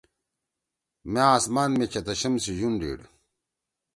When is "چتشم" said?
1.91-2.33